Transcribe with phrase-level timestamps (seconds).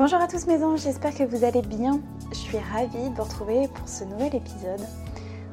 [0.00, 2.00] Bonjour à tous mes anges, j'espère que vous allez bien.
[2.30, 4.80] Je suis ravie de vous retrouver pour ce nouvel épisode.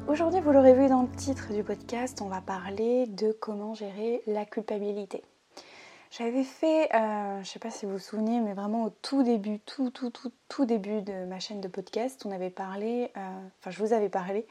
[0.08, 4.22] Aujourd'hui, vous l'aurez vu dans le titre du podcast, on va parler de comment gérer
[4.26, 5.22] la culpabilité.
[6.10, 9.22] J'avais fait, euh, je ne sais pas si vous vous souvenez, mais vraiment au tout
[9.22, 13.20] début, tout, tout, tout, tout début de ma chaîne de podcast, on avait parlé, euh,
[13.60, 14.46] enfin je vous avais parlé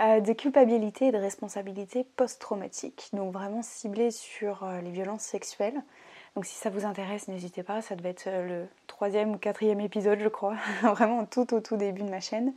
[0.00, 5.82] euh, de culpabilité et de responsabilité post-traumatique, donc vraiment ciblé sur les violences sexuelles.
[6.34, 10.18] Donc si ça vous intéresse, n'hésitez pas, ça devait être le troisième ou quatrième épisode,
[10.18, 12.52] je crois, vraiment tout au tout début de ma chaîne.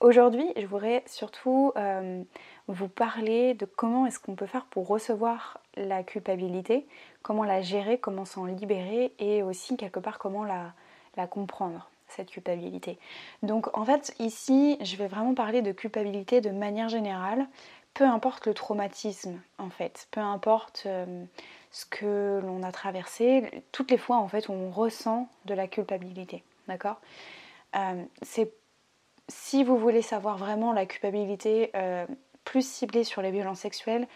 [0.00, 2.22] Aujourd'hui, je voudrais surtout euh,
[2.66, 6.86] vous parler de comment est-ce qu'on peut faire pour recevoir la culpabilité,
[7.22, 12.98] comment la gérer, comment s'en libérer et aussi quelque part comment la comprendre cette culpabilité.
[13.42, 17.46] Donc en fait ici je vais vraiment parler de culpabilité de manière générale,
[17.94, 21.24] peu importe le traumatisme en fait, peu importe euh,
[21.70, 26.42] ce que l'on a traversé, toutes les fois en fait on ressent de la culpabilité,
[26.68, 27.00] d'accord?
[27.76, 28.52] Euh, C'est
[29.28, 32.06] si vous voulez savoir vraiment la culpabilité euh,
[32.44, 34.06] plus ciblée sur les violences sexuelles,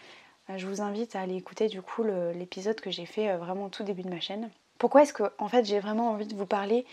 [0.55, 3.83] je vous invite à aller écouter du coup l'épisode que j'ai fait vraiment au tout
[3.83, 4.49] début de ma chaîne.
[4.79, 6.85] Pourquoi est-ce que en fait j'ai vraiment envie de vous parler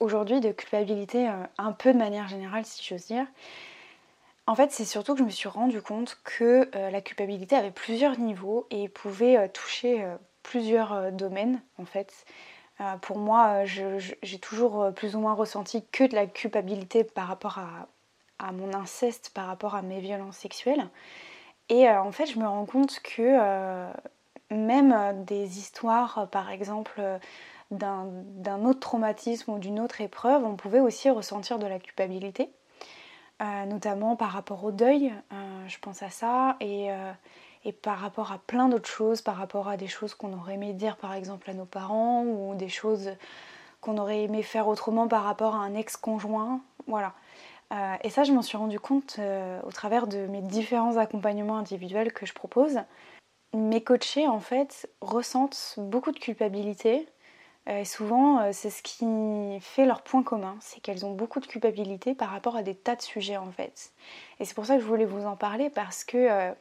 [0.00, 3.26] aujourd'hui de culpabilité un peu de manière générale si j'ose dire?
[4.46, 7.70] En fait, c'est surtout que je me suis rendu compte que euh, la culpabilité avait
[7.70, 12.26] plusieurs niveaux et pouvait euh, toucher euh, plusieurs domaines en fait.
[13.00, 17.58] pour moi, j'ai toujours plus ou moins ressenti que de la culpabilité par rapport
[18.40, 20.88] à, mon inceste, par rapport à mes violences sexuelles.
[21.68, 23.86] Et en fait, je me rends compte que
[24.50, 27.00] même des histoires, par exemple,
[27.70, 32.50] d'un autre traumatisme ou d'une autre épreuve, on pouvait aussi ressentir de la culpabilité.
[33.42, 37.12] Euh, notamment par rapport au deuil, euh, je pense à ça, euh,
[37.64, 40.72] et, par rapport à plein d'autres choses, par rapport à des choses qu'on aurait aimé
[40.74, 43.10] dire par exemple à nos parents, ou des choses
[43.80, 47.14] qu'on aurait aimé faire autrement par rapport à un ex-conjoint, voilà.
[48.04, 49.18] et ça, je m'en suis rendu compte
[49.64, 52.78] au travers de mes différents accompagnements individuels que je propose.
[53.54, 57.08] Mes coachés, en fait, ressentent beaucoup de culpabilité
[57.66, 61.46] et souvent, euh, c'est ce qui fait leur point commun, c'est qu'elles ont beaucoup de
[61.46, 63.92] culpabilité par rapport à des tas de sujets en fait.
[64.40, 66.52] Et c'est pour ça que je voulais vous en parler parce que euh,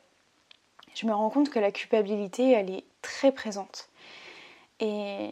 [0.93, 3.89] je me rends compte que la culpabilité, elle est très présente.
[4.79, 5.31] Et,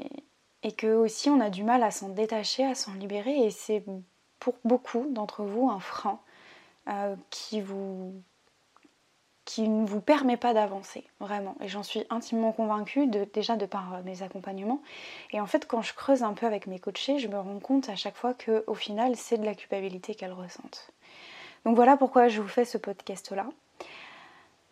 [0.64, 3.46] et que aussi on a du mal à s'en détacher, à s'en libérer.
[3.46, 3.84] Et c'est
[4.40, 6.20] pour beaucoup d'entre vous un frein
[7.30, 8.20] qui vous
[9.50, 11.56] qui ne vous permet pas d'avancer, vraiment.
[11.60, 14.80] Et j'en suis intimement convaincue déjà de par euh, mes accompagnements.
[15.32, 17.90] Et en fait, quand je creuse un peu avec mes coachés, je me rends compte
[17.90, 20.92] à chaque fois qu'au final, c'est de la culpabilité qu'elles ressentent.
[21.66, 23.48] Donc voilà pourquoi je vous fais ce podcast-là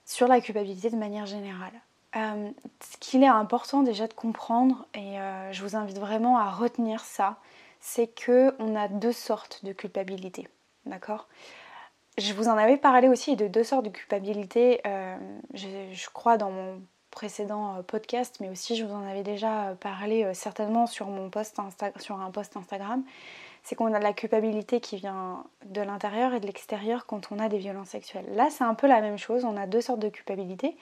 [0.05, 1.73] sur la culpabilité de manière générale.
[2.15, 6.51] Euh, ce qu'il est important déjà de comprendre, et euh, je vous invite vraiment à
[6.51, 7.37] retenir ça,
[7.79, 10.47] c'est que on a deux sortes de culpabilité.
[10.85, 11.27] D'accord?
[12.17, 15.15] Je vous en avais parlé aussi de deux sortes de culpabilité, euh,
[15.53, 20.23] je, crois dans mon précédent euh, podcast, mais aussi je vous en avais déjà parlé
[20.23, 21.57] euh, certainement sur, mon post
[21.99, 23.03] sur un post Instagram.
[23.63, 27.39] C'est qu'on a de la culpabilité qui vient de l'intérieur et de l'extérieur quand on
[27.39, 28.25] a des violences sexuelles.
[28.33, 29.43] Là, c'est un peu la même chose.
[29.43, 30.77] On a deux sortes de culpabilité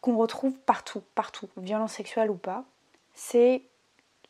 [0.00, 2.64] qu'on retrouve partout, partout, violence sexuelle ou pas.
[3.14, 3.62] C'est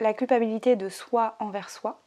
[0.00, 2.02] la culpabilité de soi envers soi,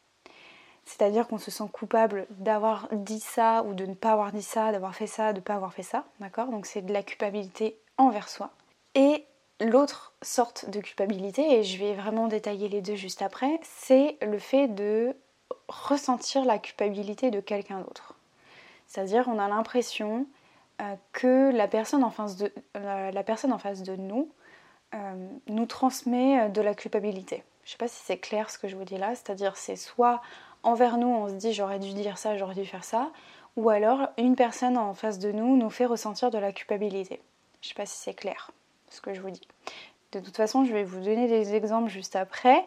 [0.86, 4.72] c'est-à-dire qu'on se sent coupable d'avoir dit ça ou de ne pas avoir dit ça,
[4.72, 6.48] d'avoir fait ça, de ne pas avoir fait ça, d'accord?
[6.48, 8.52] Donc c'est de la culpabilité envers soi.
[8.94, 9.26] Et
[9.60, 14.38] l'autre sorte de culpabilité, et je vais vraiment détailler les deux juste après, c'est le
[14.38, 15.16] fait de
[15.68, 18.14] ressentir la culpabilité de quelqu'un d'autre.
[18.88, 20.28] C'est-à-dire on a l'impression
[20.82, 24.30] euh, que la personne en face de, de nous
[24.94, 27.44] euh, nous transmet de la culpabilité.
[27.64, 29.76] Je ne sais pas si c'est clair ce que je vous dis là, c'est-à-dire c'est
[29.76, 30.22] soit
[30.66, 33.12] envers nous, on se dit j'aurais dû dire ça, j'aurais dû faire ça,
[33.56, 37.22] ou alors une personne en face de nous nous fait ressentir de la culpabilité.
[37.62, 38.52] Je ne sais pas si c'est clair
[38.90, 39.48] ce que je vous dis.
[40.12, 42.66] De toute façon, je vais vous donner des exemples juste après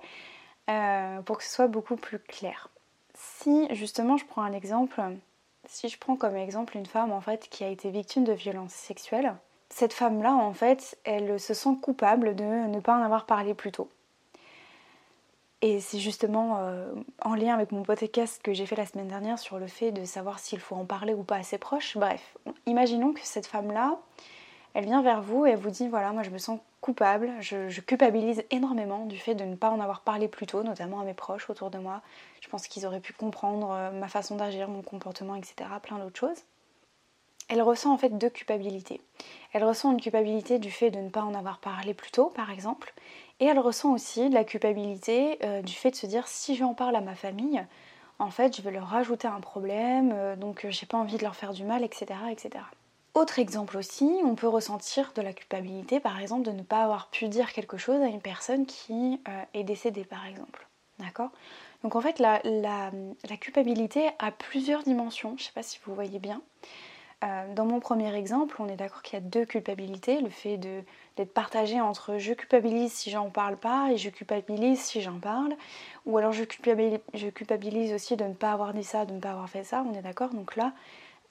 [0.71, 2.69] euh, pour que ce soit beaucoup plus clair.
[3.15, 5.03] Si justement je prends un exemple,
[5.67, 8.73] si je prends comme exemple une femme en fait qui a été victime de violences
[8.73, 9.35] sexuelles,
[9.71, 13.73] cette femme-là en fait, elle se sent coupable de ne pas en avoir parlé plus
[13.73, 13.89] tôt.
[15.61, 19.41] Et c'est justement euh, en lien avec mon podcast que j'ai fait la semaine dernière
[19.41, 21.97] sur le fait de savoir s'il faut en parler ou pas à ses proches.
[21.97, 23.99] Bref, imaginons que cette femme-là,
[24.75, 27.81] elle vient vers vous et elle vous dit voilà, moi je me sens coupable, je,
[27.81, 31.15] culpabilise énormément du fait de ne pas en avoir parlé plus tôt, notamment à mes
[31.15, 32.03] proches autour de moi.
[32.41, 35.69] Je pense qu'ils auraient pu comprendre euh, ma façon d'agir, mon comportement, etc.
[35.83, 36.45] Plein d'autres choses.
[37.49, 39.01] Elle ressent en fait deux culpabilités.
[39.53, 42.51] Elle ressent une culpabilité du fait de ne pas en avoir parlé plus tôt, par
[42.51, 42.93] exemple,
[43.41, 46.75] et elle ressent aussi de la culpabilité euh, du fait de se dire si j'en
[46.75, 47.65] parle à ma famille,
[48.19, 51.37] en fait je vais leur rajouter un problème, euh, donc j'ai pas envie de leur
[51.37, 52.65] faire du mal, etc., etc.
[53.15, 57.09] Autre exemple aussi, on peut ressentir de la culpabilité, par exemple, de ne pas avoir
[57.09, 60.69] pu dire quelque chose à une personne qui euh, est décédée, par exemple.
[61.01, 61.31] D'accord?
[61.83, 62.41] Donc en fait, la,
[63.41, 66.43] culpabilité a plusieurs dimensions, je sais pas si vous voyez bien.
[67.25, 70.57] Euh, dans mon premier exemple, on est d'accord qu'il y a deux culpabilités, le fait
[70.57, 75.57] d'être partagé entre je culpabilise si j'en parle pas et je culpabilise si j'en parle,
[76.07, 79.19] ou alors je culpabilise, je culpabilise aussi de ne pas avoir dit ça, de ne
[79.19, 80.33] pas avoir fait ça, on est d'accord.
[80.33, 80.73] Donc là,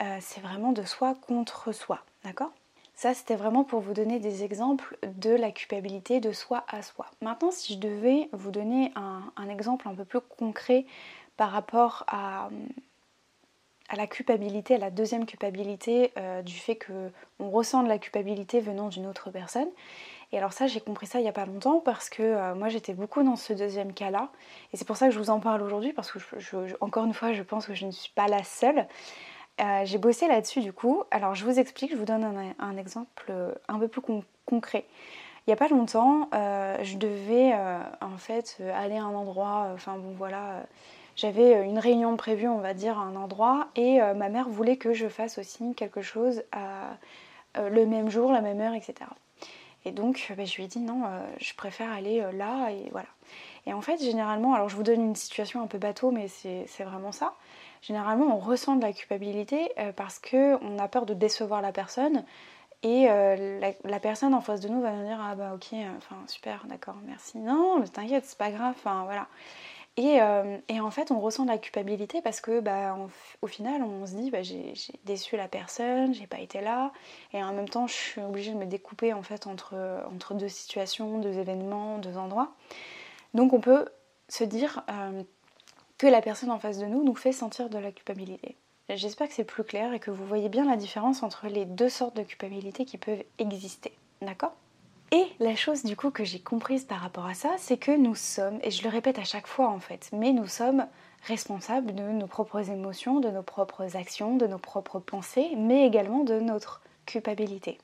[0.04, 2.52] euh, c'est vraiment de soi contre soi, d'accord?
[2.94, 7.06] Ça, c'était vraiment pour vous donner des exemples de la culpabilité de soi à soi.
[7.22, 10.86] Maintenant, si je devais vous donner un, exemple un peu plus concret
[11.38, 12.50] par rapport à,
[13.96, 18.90] la culpabilité, à la deuxième culpabilité euh, du fait qu'on ressent de la culpabilité venant
[18.90, 19.70] d'une autre personne.
[20.34, 22.68] Et alors ça, j'ai compris ça il n'y a pas longtemps parce que euh, moi
[22.68, 24.30] j'étais beaucoup dans ce deuxième cas-là.
[24.74, 26.20] Et c'est pour ça que je vous en parle aujourd'hui parce que,
[26.82, 28.88] encore une fois, je pense que je ne suis pas la seule.
[29.62, 31.04] Euh, j'ai bossé là-dessus du coup.
[31.10, 33.32] Alors je vous explique, je vous donne un, exemple
[33.70, 34.02] un peu plus
[34.46, 34.86] concret.
[35.48, 37.54] Il n'y a pas longtemps, je devais
[38.02, 40.66] en fait aller à un endroit, enfin bon voilà,
[41.18, 44.94] j'avais une réunion prévue on va dire à un endroit et ma mère voulait que
[44.94, 46.98] je fasse aussi quelque chose à,
[47.60, 49.10] le même jour, la même heure, etc.
[49.84, 51.02] Et donc ben, je lui ai dit non,
[51.40, 53.10] je préfère aller là et voilà.
[53.66, 56.84] Et en fait généralement, alors je vous donne une situation un peu bateau mais c'est
[56.84, 57.34] vraiment ça
[57.82, 62.24] généralement on ressent de la culpabilité euh, parce qu'on a peur de décevoir la personne
[62.84, 66.16] et euh, la, personne en face de nous va nous dire ah bah ok, enfin
[66.28, 67.40] super, d'accord, merci.
[67.40, 69.28] Non, mais t'inquiète, c'est pas grave, enfin voilà.
[69.98, 72.96] Et, euh, et, en fait on ressent de la culpabilité parce que bah,
[73.42, 74.74] au final on se dit bah, j'ai
[75.06, 76.92] déçu la personne, j'ai pas été là
[77.34, 79.76] et en même temps je suis obligée de me découper en fait entre,
[80.14, 82.54] entre deux situations, deux événements, deux endroits.
[83.34, 83.88] Donc on peut
[84.30, 84.86] se dire
[85.98, 88.56] que la personne en face de nous nous fait sentir de la culpabilité.
[88.90, 91.90] J'espère que c'est plus clair et que vous voyez bien la différence entre les deux
[91.90, 93.92] sortes de culpabilité qui peuvent exister.
[94.22, 94.54] D'accord?
[95.12, 98.16] Et la chose du coup que j'ai comprise par rapport à ça, c'est que nous
[98.16, 100.86] sommes, et je le répète à chaque fois en fait, mais nous sommes
[101.24, 106.24] responsables de nos propres émotions, de nos propres actions, de nos propres pensées, mais également
[106.24, 107.78] de notre culpabilité.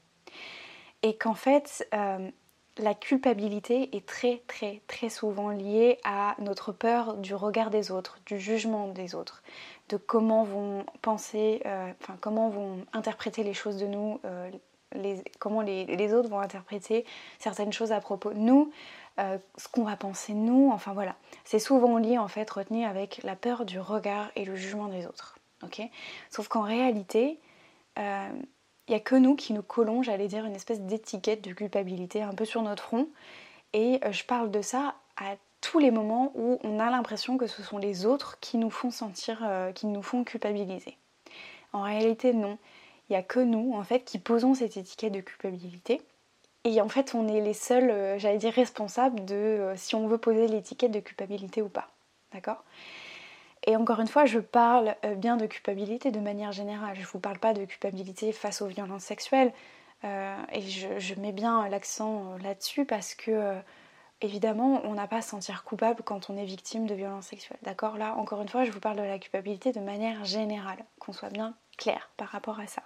[1.01, 2.29] Et qu'en fait, euh,
[2.77, 8.19] la culpabilité est très très très souvent liée à notre peur du regard des autres,
[8.25, 9.43] du jugement des autres,
[9.89, 14.49] de comment vont penser, euh, enfin comment vont interpréter les choses de nous, euh,
[15.39, 17.05] comment les, autres vont interpréter
[17.39, 18.71] certaines choses à propos de nous,
[19.19, 21.15] euh, ce qu'on va penser de nous, enfin voilà.
[21.43, 25.05] C'est souvent lié en fait, retenu avec la peur du regard et le jugement des
[25.05, 25.37] autres.
[25.63, 25.81] ok?
[26.29, 27.39] Sauf qu'en réalité,
[28.87, 32.21] il n'y a que nous qui nous collons, j'allais dire, une espèce d'étiquette de culpabilité
[32.21, 33.07] un peu sur notre front.
[33.71, 37.47] Et euh, je parle de ça à tous les moments où on a l'impression que
[37.47, 40.97] ce sont les autres qui nous font sentir, euh, qui nous font culpabiliser.
[41.71, 42.57] En réalité, non.
[43.09, 46.01] Il n'y a que nous, en fait, qui posons cette étiquette de culpabilité.
[46.63, 50.17] Et en fait, on est les seuls, euh, j'allais dire, responsables de si on veut
[50.17, 51.89] poser l'étiquette de culpabilité ou pas.
[52.33, 52.63] D'accord?
[53.65, 56.95] Et encore une fois, je parle euh, bien de culpabilité de manière générale.
[56.95, 59.53] Je ne vous parle pas de culpabilité face aux violences sexuelles.
[60.03, 63.55] Euh, et je, mets bien l'accent euh, là-dessus parce que,
[64.21, 67.59] évidemment, on n'a pas à se sentir coupable quand on est victime de violences sexuelles.
[67.63, 67.97] D'accord?
[67.97, 71.29] Là, encore une fois, je vous parle de la culpabilité de manière générale, qu'on soit
[71.29, 72.83] bien clair par rapport à ça.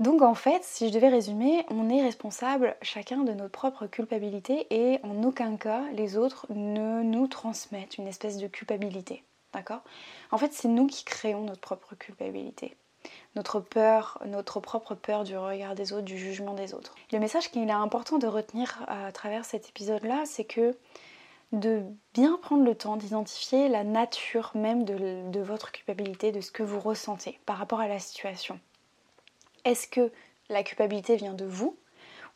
[0.00, 4.66] Donc en fait, si je devais résumer, on est responsable chacun de notre propre culpabilité
[4.70, 9.22] et en aucun cas les autres ne nous transmettent une espèce de culpabilité.
[9.52, 9.82] D'accord?
[10.30, 12.76] En fait, c'est nous qui créons notre propre culpabilité.
[13.36, 16.94] Notre peur, notre propre peur du regard des autres, du jugement des autres.
[17.12, 20.76] Le message qu'il est important de retenir à travers cet épisode-là, c'est que
[21.52, 21.82] de
[22.14, 26.80] bien prendre le temps d'identifier la nature même de, votre culpabilité, de ce que vous
[26.80, 28.60] ressentez par rapport à la situation.
[29.64, 30.12] Est-ce que
[30.48, 31.76] la culpabilité vient de vous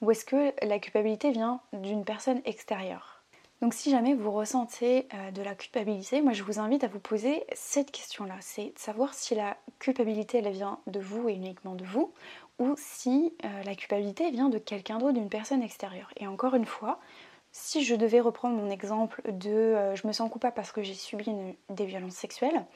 [0.01, 3.23] ou est-ce que la culpabilité vient d'une personne extérieure?
[3.63, 6.99] Donc si jamais vous ressentez euh, de la culpabilité, moi je vous invite à vous
[6.99, 11.75] poser cette question-là, c'est de savoir si la culpabilité elle vient de vous et uniquement
[11.75, 12.13] de vous,
[12.59, 16.11] ou si euh, la culpabilité vient de quelqu'un d'autre, d'une personne extérieure.
[16.17, 17.01] Et encore une fois,
[17.55, 20.93] si je devais reprendre mon exemple de euh, je me sens coupable parce que j'ai
[20.93, 21.33] subi
[21.71, 22.67] des violences sexuelles,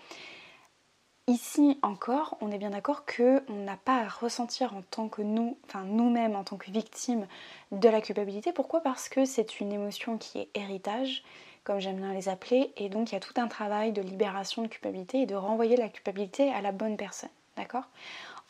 [1.26, 5.20] ici encore, on est bien d'accord que on n'a pas à ressentir en tant que
[5.20, 7.26] nous, enfin nous-mêmes en tant que victimes
[7.72, 8.52] de la culpabilité.
[8.52, 8.80] Pourquoi?
[8.80, 11.24] Parce que c'est une émotion qui est héritage,
[11.64, 14.62] comme j'aime bien les appeler, et donc il y a tout un travail de libération
[14.62, 17.30] de culpabilité et de renvoyer la culpabilité à la bonne personne.
[17.56, 17.88] D'accord?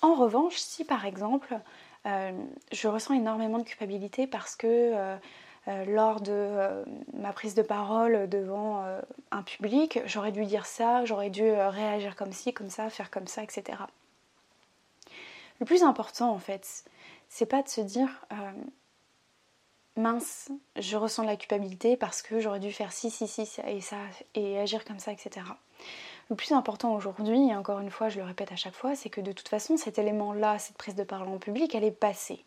[0.02, 1.58] En revanche, si par exemple
[2.04, 2.32] euh,
[2.70, 5.16] je ressens énormément de culpabilité parce que euh,
[5.86, 11.04] lors de euh, ma prise de parole devant euh, un public, j'aurais dû dire ça,
[11.04, 13.78] j'aurais dû réagir comme ci, comme ça, faire comme ça, etc.
[15.60, 16.84] Le plus important en fait,
[17.28, 18.08] c'est pas de se dire
[19.96, 23.80] mince, je ressens de la culpabilité parce que j'aurais dû faire ci, ci, ci et
[23.80, 23.96] ça
[24.34, 25.44] et agir comme ça, etc.
[26.30, 29.08] Le plus important aujourd'hui, et encore une fois je le répète à chaque fois, c'est
[29.08, 32.44] que de toute façon cet élément-là, cette prise de parole en public, elle est passée.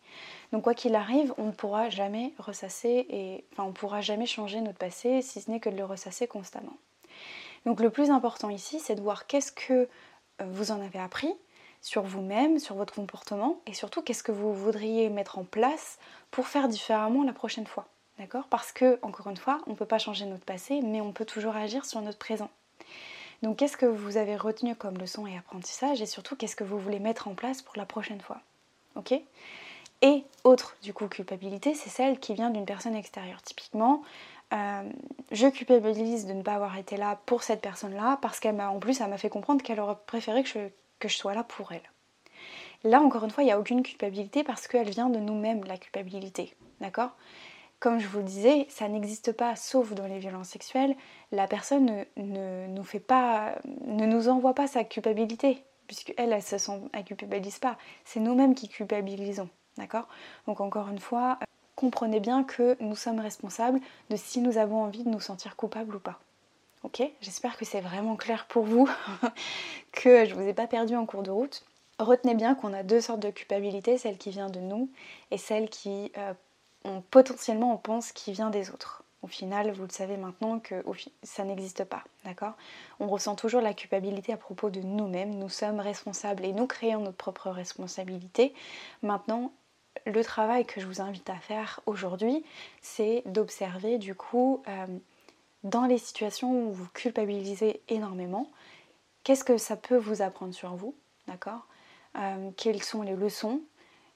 [0.52, 4.60] Donc quoi qu'il arrive, on ne pourra jamais ressasser et enfin on pourra jamais changer
[4.60, 6.76] notre passé si ce n'est que de le ressasser constamment.
[7.66, 9.86] Donc le plus important ici, c'est de voir qu'est-ce que euh,
[10.46, 11.34] vous en avez appris
[11.80, 15.98] sur vous-même, sur votre comportement et surtout qu'est-ce que vous voudriez mettre en place
[16.30, 17.86] pour faire différemment la prochaine fois.
[18.18, 18.46] D'accord?
[18.48, 21.24] Parce que, encore une fois, on ne peut pas changer notre passé, mais on peut
[21.24, 22.50] toujours agir sur notre présent.
[23.42, 26.78] Donc qu'est-ce que vous avez retenu comme leçon et apprentissage et surtout qu'est-ce que vous
[26.78, 28.40] voulez mettre en place pour la prochaine fois
[28.94, 29.14] Ok?
[30.02, 33.40] Et autre du coup culpabilité, c'est celle qui vient d'une personne extérieure.
[33.42, 34.02] Typiquement,
[34.52, 34.82] euh,
[35.30, 38.78] je culpabilise de ne pas avoir été là pour cette personne-là parce qu'elle m'a en
[38.78, 40.58] plus elle m'a fait comprendre qu'elle aurait préféré que je,
[40.98, 41.82] que je sois là pour elle.
[42.84, 45.78] Là encore une fois, il n'y a aucune culpabilité parce qu'elle vient de nous-mêmes la
[45.78, 46.54] culpabilité.
[46.80, 47.10] D'accord?
[47.82, 50.94] Comme je vous le disais, ça n'existe pas sauf dans les violences sexuelles.
[51.32, 57.02] La personne ne, nous ne envoie pas sa culpabilité, puisque elle, elle se sent, elle
[57.02, 57.76] culpabilise pas.
[58.04, 59.48] C'est nous-mêmes qui culpabilisons,
[59.78, 60.06] d'accord?
[60.46, 61.40] Donc encore une fois,
[61.74, 65.96] comprenez bien que nous sommes responsables de si nous avons envie de nous sentir coupables
[65.96, 66.20] ou pas.
[66.84, 67.02] Ok?
[67.20, 68.88] J'espère que c'est vraiment clair pour vous,
[69.90, 71.64] que je vous ai pas perdu en cours de route.
[71.98, 74.88] Retenez bien qu'on a deux sortes de culpabilité, celle qui vient de nous
[75.32, 76.32] et celle qui euh,
[77.10, 79.02] potentiellement on pense qu'il vient des autres.
[79.22, 80.82] Au final, vous le savez maintenant que
[81.22, 82.54] ça n'existe pas, d'accord?
[82.98, 87.00] On ressent toujours la culpabilité à propos de nous-mêmes, nous sommes responsables et nous créons
[87.00, 88.52] notre propre responsabilité.
[89.02, 89.52] Maintenant,
[90.06, 92.44] le travail que je vous invite à faire aujourd'hui,
[92.80, 94.86] c'est d'observer du coup euh,
[95.62, 98.50] dans les situations où vous culpabilisez énormément,
[99.22, 100.96] qu'est-ce que ça peut vous apprendre sur vous,
[101.28, 101.66] d'accord?
[102.16, 103.60] Euh, Quelles sont les leçons?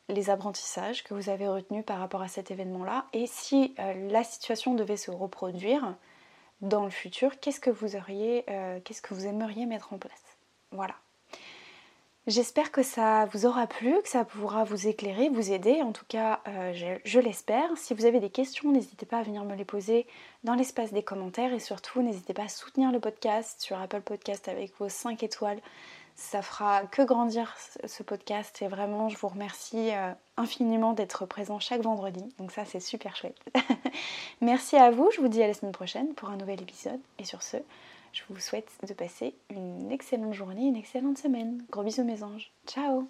[0.09, 4.23] Les apprentissages que vous avez retenus par rapport à cet événement-là et si euh, la
[4.25, 5.95] situation devait se reproduire
[6.61, 10.39] dans le futur, qu'est-ce que vous auriez, euh, qu'est-ce que vous aimeriez mettre en place?
[10.71, 10.95] Voilà.
[12.27, 15.83] J'espère que ça vous aura plu, que ça pourra vous éclairer, vous aider.
[15.83, 17.69] En tout cas, euh, je, je l'espère.
[17.77, 20.09] Si vous avez des questions, n'hésitez pas à venir me les poser
[20.43, 24.49] dans l'espace des commentaires et surtout, n'hésitez pas à soutenir le podcast sur Apple Podcast
[24.49, 25.61] avec vos 5 étoiles
[26.17, 27.55] ça fera que grandir
[27.85, 32.25] ce podcast et vraiment je vous remercie euh, infiniment d'être présent chaque vendredi.
[32.39, 33.39] Donc ça c'est super chouette.
[34.41, 37.01] Merci à vous, je vous dis à la semaine prochaine pour un nouvel épisode.
[37.19, 37.59] Et sur ce,
[38.13, 41.63] je vous souhaite de passer une excellente journée, une excellente semaine.
[41.71, 42.51] Gros bisous mes anges.
[42.67, 43.07] Ciao